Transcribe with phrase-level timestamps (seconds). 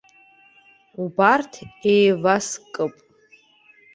[1.01, 1.53] Убарҭ
[1.91, 2.93] еиваскып.